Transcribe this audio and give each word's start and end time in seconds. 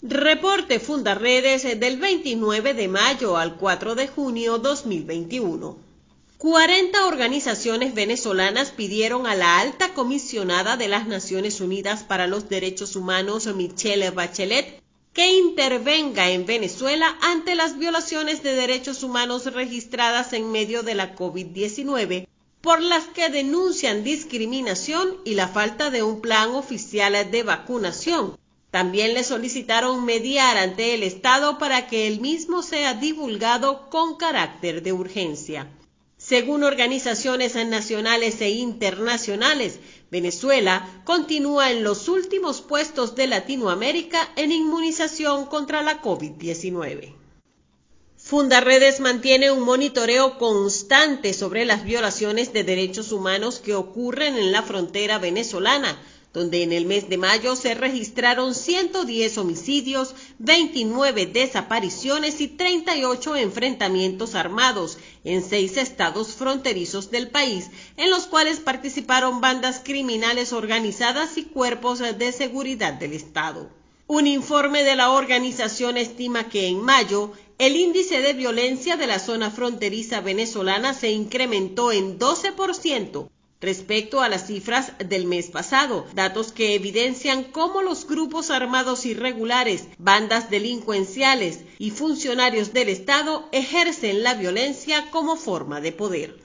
Reporte 0.00 0.78
Fundaredes 0.78 1.64
del 1.80 1.98
29 1.98 2.72
de 2.72 2.86
mayo 2.86 3.36
al 3.36 3.56
4 3.56 3.96
de 3.96 4.06
junio 4.06 4.58
2021. 4.58 5.76
40 6.38 7.06
organizaciones 7.06 7.94
venezolanas 7.94 8.70
pidieron 8.70 9.26
a 9.26 9.34
la 9.34 9.58
alta 9.58 9.94
comisionada 9.94 10.76
de 10.76 10.86
las 10.86 11.08
Naciones 11.08 11.60
Unidas 11.60 12.04
para 12.04 12.28
los 12.28 12.48
Derechos 12.48 12.94
Humanos, 12.94 13.52
Michelle 13.56 14.10
Bachelet, 14.10 14.80
que 15.12 15.32
intervenga 15.32 16.30
en 16.30 16.46
Venezuela 16.46 17.18
ante 17.20 17.56
las 17.56 17.76
violaciones 17.76 18.44
de 18.44 18.54
derechos 18.54 19.02
humanos 19.02 19.52
registradas 19.52 20.32
en 20.32 20.52
medio 20.52 20.84
de 20.84 20.94
la 20.94 21.16
COVID-19, 21.16 22.28
por 22.60 22.80
las 22.80 23.04
que 23.08 23.30
denuncian 23.30 24.04
discriminación 24.04 25.16
y 25.24 25.34
la 25.34 25.48
falta 25.48 25.90
de 25.90 26.04
un 26.04 26.20
plan 26.20 26.50
oficial 26.50 27.28
de 27.32 27.42
vacunación 27.42 28.38
también 28.70 29.14
le 29.14 29.24
solicitaron 29.24 30.04
mediar 30.04 30.58
ante 30.58 30.94
el 30.94 31.02
Estado 31.02 31.58
para 31.58 31.86
que 31.86 32.06
el 32.06 32.20
mismo 32.20 32.62
sea 32.62 32.94
divulgado 32.94 33.88
con 33.88 34.16
carácter 34.16 34.82
de 34.82 34.92
urgencia. 34.92 35.70
Según 36.18 36.64
organizaciones 36.64 37.54
nacionales 37.54 38.40
e 38.40 38.50
internacionales, 38.50 39.78
Venezuela 40.10 41.02
continúa 41.04 41.70
en 41.70 41.84
los 41.84 42.08
últimos 42.08 42.60
puestos 42.60 43.14
de 43.14 43.28
Latinoamérica 43.28 44.28
en 44.36 44.50
inmunización 44.50 45.46
contra 45.46 45.82
la 45.82 46.02
COVID-19. 46.02 47.14
Fundaredes 48.16 48.98
mantiene 48.98 49.52
un 49.52 49.60
monitoreo 49.60 50.38
constante 50.38 51.32
sobre 51.32 51.64
las 51.64 51.84
violaciones 51.84 52.52
de 52.52 52.64
derechos 52.64 53.12
humanos 53.12 53.60
que 53.60 53.74
ocurren 53.74 54.36
en 54.36 54.50
la 54.50 54.62
frontera 54.62 55.18
venezolana, 55.18 55.96
donde 56.32 56.62
en 56.62 56.72
el 56.72 56.84
mes 56.84 57.08
de 57.08 57.16
mayo 57.16 57.56
se 57.56 57.74
registraron 57.74 58.54
110 58.54 59.38
homicidios, 59.38 60.14
29 60.38 61.26
desapariciones 61.26 62.40
y 62.40 62.48
38 62.48 63.36
enfrentamientos 63.36 64.34
armados 64.34 64.98
en 65.24 65.42
seis 65.42 65.76
estados 65.76 66.34
fronterizos 66.34 67.10
del 67.10 67.30
país, 67.30 67.70
en 67.96 68.10
los 68.10 68.26
cuales 68.26 68.60
participaron 68.60 69.40
bandas 69.40 69.80
criminales 69.82 70.52
organizadas 70.52 71.38
y 71.38 71.44
cuerpos 71.44 72.00
de 72.00 72.32
seguridad 72.32 72.94
del 72.94 73.14
Estado. 73.14 73.70
Un 74.06 74.26
informe 74.26 74.84
de 74.84 74.96
la 74.96 75.10
organización 75.10 75.98
estima 75.98 76.48
que 76.48 76.68
en 76.68 76.80
mayo 76.80 77.32
el 77.58 77.76
índice 77.76 78.20
de 78.20 78.32
violencia 78.34 78.96
de 78.96 79.06
la 79.06 79.18
zona 79.18 79.50
fronteriza 79.50 80.20
venezolana 80.20 80.94
se 80.94 81.10
incrementó 81.10 81.90
en 81.92 82.18
12%, 82.18 83.28
respecto 83.60 84.20
a 84.20 84.28
las 84.28 84.46
cifras 84.46 84.92
del 84.98 85.26
mes 85.26 85.48
pasado, 85.50 86.06
datos 86.14 86.52
que 86.52 86.74
evidencian 86.74 87.44
cómo 87.44 87.82
los 87.82 88.06
grupos 88.06 88.50
armados 88.50 89.04
irregulares, 89.04 89.88
bandas 89.98 90.50
delincuenciales 90.50 91.60
y 91.78 91.90
funcionarios 91.90 92.72
del 92.72 92.88
Estado 92.88 93.48
ejercen 93.52 94.22
la 94.22 94.34
violencia 94.34 95.10
como 95.10 95.36
forma 95.36 95.80
de 95.80 95.92
poder. 95.92 96.38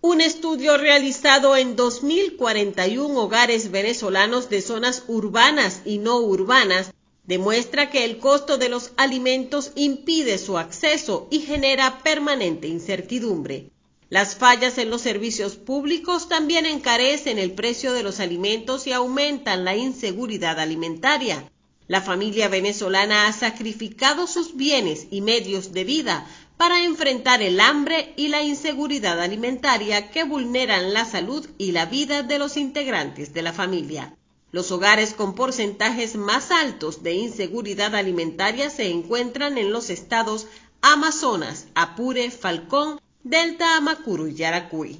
Un 0.00 0.20
estudio 0.20 0.78
realizado 0.78 1.56
en 1.56 1.76
2.041 1.76 3.16
hogares 3.16 3.70
venezolanos 3.70 4.50
de 4.50 4.60
zonas 4.60 5.04
urbanas 5.06 5.82
y 5.84 5.98
no 5.98 6.18
urbanas 6.18 6.92
demuestra 7.24 7.88
que 7.90 8.04
el 8.04 8.18
costo 8.18 8.58
de 8.58 8.68
los 8.68 8.92
alimentos 8.96 9.72
impide 9.76 10.38
su 10.38 10.58
acceso 10.58 11.28
y 11.30 11.40
genera 11.40 12.02
permanente 12.02 12.66
incertidumbre. 12.66 13.71
Las 14.12 14.36
fallas 14.36 14.76
en 14.76 14.90
los 14.90 15.00
servicios 15.00 15.56
públicos 15.56 16.28
también 16.28 16.66
encarecen 16.66 17.38
el 17.38 17.52
precio 17.52 17.94
de 17.94 18.02
los 18.02 18.20
alimentos 18.20 18.86
y 18.86 18.92
aumentan 18.92 19.64
la 19.64 19.74
inseguridad 19.74 20.60
alimentaria. 20.60 21.50
La 21.88 22.02
familia 22.02 22.48
venezolana 22.48 23.26
ha 23.26 23.32
sacrificado 23.32 24.26
sus 24.26 24.54
bienes 24.54 25.06
y 25.10 25.22
medios 25.22 25.72
de 25.72 25.84
vida 25.84 26.26
para 26.58 26.84
enfrentar 26.84 27.40
el 27.40 27.58
hambre 27.58 28.12
y 28.18 28.28
la 28.28 28.42
inseguridad 28.42 29.18
alimentaria 29.18 30.10
que 30.10 30.24
vulneran 30.24 30.92
la 30.92 31.06
salud 31.06 31.48
y 31.56 31.72
la 31.72 31.86
vida 31.86 32.22
de 32.22 32.38
los 32.38 32.58
integrantes 32.58 33.32
de 33.32 33.40
la 33.40 33.54
familia. 33.54 34.14
Los 34.50 34.70
hogares 34.72 35.14
con 35.14 35.34
porcentajes 35.34 36.16
más 36.16 36.50
altos 36.50 37.02
de 37.02 37.14
inseguridad 37.14 37.94
alimentaria 37.94 38.68
se 38.68 38.90
encuentran 38.90 39.56
en 39.56 39.72
los 39.72 39.88
estados 39.88 40.48
Amazonas, 40.82 41.68
Apure, 41.74 42.30
Falcón, 42.30 43.00
Delta 43.24 43.76
Amacuru 43.76 44.26
y 44.26 44.34
Yaracuy. 44.34 44.98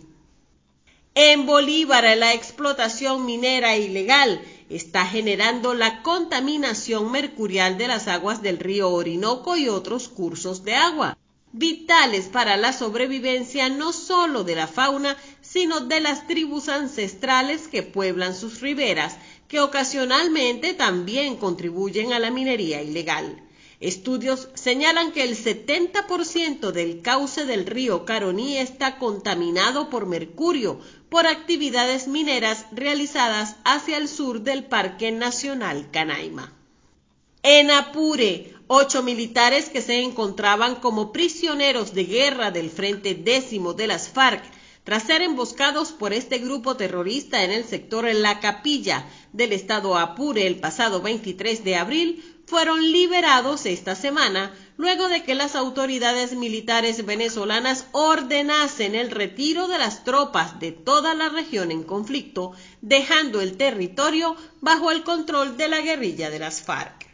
En 1.17 1.45
Bolívar, 1.45 2.05
la 2.17 2.35
explotación 2.35 3.27
minera 3.27 3.77
ilegal 3.77 4.41
está 4.71 5.05
generando 5.05 5.75
la 5.75 6.03
contaminación 6.03 7.11
mercurial 7.11 7.79
de 7.79 7.89
las 7.89 8.07
aguas 8.07 8.41
del 8.41 8.61
río 8.61 8.91
Orinoco 8.91 9.57
y 9.57 9.69
otros 9.69 10.09
cursos 10.09 10.63
de 10.63 10.77
agua, 10.77 11.19
vitales 11.51 12.27
para 12.27 12.57
la 12.57 12.73
sobrevivencia 12.73 13.69
no 13.69 13.93
solo 13.93 14.45
de 14.45 14.55
la 14.55 14.69
fauna, 14.69 15.17
sino 15.41 15.81
de 15.81 15.99
las 15.99 16.29
tribus 16.29 16.69
ancestrales 16.69 17.67
que 17.67 17.83
pueblan 17.83 18.37
sus 18.37 18.61
riberas, 18.61 19.17
que 19.49 19.59
ocasionalmente 19.59 20.75
también 20.75 21.37
contribuyen 21.37 22.13
a 22.13 22.21
la 22.21 22.31
minería 22.31 22.83
ilegal. 22.83 23.43
Estudios 23.83 24.49
señalan 24.55 25.11
que 25.11 25.25
el 25.25 25.37
70% 25.37 26.71
del 26.71 27.03
cauce 27.03 27.47
del 27.47 27.67
río 27.67 28.05
Caroní 28.05 28.57
está 28.59 28.97
contaminado 28.97 29.91
por 29.91 30.07
mercurio 30.07 30.79
por 31.09 31.27
actividades 31.27 32.07
mineras 32.07 32.67
realizadas 32.71 33.57
hacia 33.65 33.97
el 33.97 34.07
sur 34.07 34.43
del 34.43 34.65
Parque 34.65 35.11
Nacional 35.11 35.91
Canaima. 35.91 36.55
En 37.43 37.73
Apure, 37.73 38.55
ocho 38.69 39.03
militares 39.03 39.69
que 39.69 39.83
se 39.83 40.01
encontraban 40.01 40.77
como 40.77 41.11
prisioneros 41.11 41.93
de 41.93 42.05
guerra 42.05 42.53
del 42.53 42.71
Frente 42.71 43.15
Décimo 43.17 43.75
de 43.75 43.89
las 43.89 44.09
FARC 44.09 44.45
tras 44.85 45.05
ser 45.05 45.23
emboscados 45.23 45.93
por 45.93 46.13
este 46.13 46.39
grupo 46.39 46.77
terrorista 46.77 47.45
en 47.45 47.53
el 47.53 47.65
sector 47.65 48.13
La 48.15 48.41
Capilla 48.41 49.07
del 49.33 49.53
estado 49.53 49.97
Apure 49.97 50.47
el 50.47 50.59
pasado 50.59 51.01
23 51.01 51.63
de 51.63 51.77
abril, 51.77 52.25
fueron 52.47 52.91
liberados 52.91 53.67
esta 53.67 53.95
semana 53.95 54.53
luego 54.77 55.09
de 55.09 55.23
que 55.23 55.37
las 55.37 55.55
autoridades 55.55 56.35
militares 56.35 57.07
venezolanas 57.07 57.87
ordenasen 57.93 58.95
el 58.95 59.11
retiro 59.11 59.69
de 59.69 59.79
las 59.79 60.03
tropas 60.03 60.59
de 60.59 60.73
toda 60.73 61.15
la 61.15 61.29
región 61.29 61.71
en 61.71 61.85
conflicto, 61.85 62.53
dejando 62.81 63.41
el 63.41 63.57
territorio 63.57 64.37
bajo 64.61 64.91
el 64.91 65.05
control 65.05 65.57
de 65.57 65.69
la 65.69 65.81
guerrilla 65.81 66.31
de 66.31 66.41
las 66.41 66.63
FARC. 66.63 67.12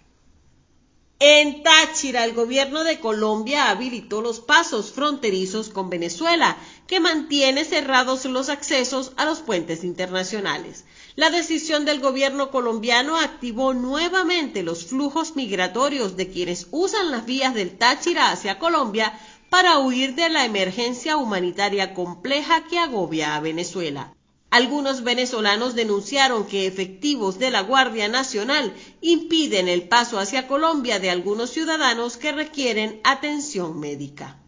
En 1.21 1.65
Táchira, 1.65 2.25
el 2.25 2.33
gobierno 2.33 2.84
de 2.84 3.01
Colombia 3.01 3.71
habilitó 3.71 4.21
los 4.21 4.39
pasos 4.39 4.93
fronterizos 4.93 5.69
con 5.69 5.91
Venezuela, 5.91 6.56
que 6.87 7.01
mantiene 7.01 7.65
cerrados 7.65 8.25
los 8.25 8.49
accesos 8.49 9.11
a 9.17 9.25
los 9.25 9.41
puentes 9.41 9.83
internacionales. 9.83 10.84
La 11.17 11.31
decisión 11.31 11.84
del 11.84 11.99
gobierno 11.99 12.53
colombiano 12.53 13.17
activó 13.19 13.75
nuevamente 13.75 14.62
los 14.62 14.87
flujos 14.87 15.34
migratorios 15.34 16.17
de 16.17 16.29
quienes 16.29 16.69
usan 16.71 17.11
las 17.11 17.27
vías 17.27 17.53
del 17.53 17.77
Táchira 17.77 18.31
hacia 18.31 18.61
Colombia 18.61 19.19
para 19.50 19.79
huir 19.79 20.15
de 20.15 20.29
la 20.29 20.45
emergencia 20.45 21.17
humanitaria 21.17 21.95
compleja 21.95 22.65
que 22.69 22.79
agobia 22.79 23.35
a 23.35 23.41
Venezuela. 23.41 24.15
Algunos 24.50 25.04
venezolanos 25.04 25.75
denunciaron 25.75 26.47
que 26.47 26.66
efectivos 26.66 27.38
de 27.38 27.50
la 27.50 27.60
Guardia 27.60 28.09
Nacional 28.09 28.75
impiden 29.03 29.69
el 29.69 29.88
paso 29.88 30.19
hacia 30.19 30.48
Colombia 30.48 30.98
de 30.98 31.10
algunos 31.10 31.50
ciudadanos 31.50 32.16
que 32.16 32.32
requieren 32.32 33.00
atención 33.04 33.78
médica. 33.78 34.38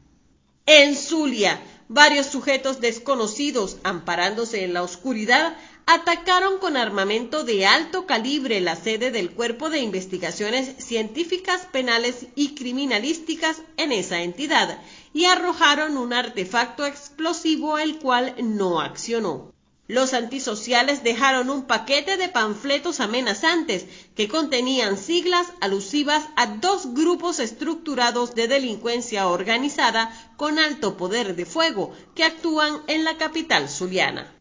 En 0.65 0.97
Zulia, 0.97 1.61
varios 1.89 2.29
sujetos 2.29 2.81
desconocidos, 2.81 3.77
amparándose 3.83 4.65
en 4.65 4.73
la 4.73 4.83
oscuridad, 4.83 5.57
atacaron 5.85 6.59
con 6.59 6.79
armamento 6.79 7.45
de 7.45 7.67
alto 7.67 8.07
calibre 8.07 8.61
la 8.61 8.77
sede 8.77 9.11
del 9.11 9.33
Cuerpo 9.33 9.69
de 9.69 9.81
Investigaciones 9.81 10.83
Científicas, 10.83 11.67
Penales 11.73 12.27
y 12.37 12.55
Criminalísticas 12.55 13.63
en 13.77 13.93
esa 13.93 14.23
entidad 14.23 14.81
y 15.13 15.25
arrojaron 15.25 15.99
un 15.99 16.13
artefacto 16.13 16.87
explosivo 16.87 17.79
el 17.79 17.99
cual 17.99 18.35
no 18.39 18.81
accionó. 18.81 19.53
Los 19.91 20.15
antisociales 20.15 21.03
dejaron 21.03 21.51
un 21.51 21.65
paquete 21.65 22.17
de 22.17 22.29
panfletos 22.29 23.01
amenazantes 23.01 23.87
que 24.15 24.29
contenían 24.29 24.97
siglas 24.97 25.49
alusivas 25.61 26.29
a 26.37 26.47
dos 26.47 26.95
grupos 26.95 27.41
estructurados 27.41 28.37
de 28.37 28.47
delincuencia 28.47 29.27
organizada 29.27 30.17
con 30.37 30.61
alto 30.61 30.97
poder 30.97 31.35
de 31.35 31.45
fuego 31.45 31.93
que 32.15 32.23
actúan 32.23 32.83
en 32.87 33.03
la 33.03 33.17
capital 33.17 33.69
zuliana. 33.69 34.33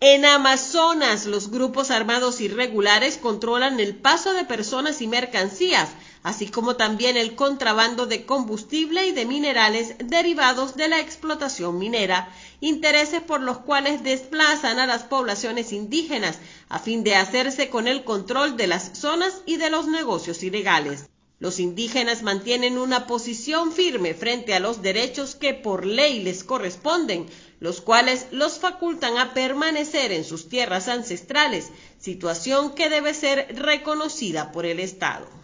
En 0.00 0.24
Amazonas, 0.24 1.26
los 1.26 1.52
grupos 1.52 1.92
armados 1.92 2.40
irregulares 2.40 3.16
controlan 3.16 3.78
el 3.78 3.94
paso 3.94 4.32
de 4.32 4.44
personas 4.44 5.00
y 5.00 5.06
mercancías, 5.06 5.90
así 6.24 6.48
como 6.48 6.76
también 6.76 7.18
el 7.18 7.36
contrabando 7.36 8.06
de 8.06 8.24
combustible 8.24 9.06
y 9.06 9.12
de 9.12 9.26
minerales 9.26 9.94
derivados 9.98 10.74
de 10.74 10.88
la 10.88 10.98
explotación 10.98 11.78
minera, 11.78 12.34
intereses 12.60 13.20
por 13.20 13.42
los 13.42 13.58
cuales 13.58 14.02
desplazan 14.02 14.78
a 14.78 14.86
las 14.86 15.02
poblaciones 15.02 15.70
indígenas 15.70 16.38
a 16.70 16.78
fin 16.78 17.04
de 17.04 17.14
hacerse 17.14 17.68
con 17.68 17.86
el 17.86 18.04
control 18.04 18.56
de 18.56 18.66
las 18.66 18.98
zonas 18.98 19.42
y 19.44 19.58
de 19.58 19.68
los 19.68 19.86
negocios 19.86 20.42
ilegales. 20.42 21.10
Los 21.40 21.60
indígenas 21.60 22.22
mantienen 22.22 22.78
una 22.78 23.06
posición 23.06 23.70
firme 23.70 24.14
frente 24.14 24.54
a 24.54 24.60
los 24.60 24.80
derechos 24.80 25.34
que 25.34 25.52
por 25.52 25.84
ley 25.84 26.22
les 26.22 26.42
corresponden, 26.42 27.26
los 27.60 27.82
cuales 27.82 28.28
los 28.30 28.58
facultan 28.58 29.18
a 29.18 29.34
permanecer 29.34 30.10
en 30.10 30.24
sus 30.24 30.48
tierras 30.48 30.88
ancestrales, 30.88 31.68
situación 32.00 32.74
que 32.74 32.88
debe 32.88 33.12
ser 33.12 33.54
reconocida 33.56 34.52
por 34.52 34.64
el 34.64 34.80
Estado. 34.80 35.43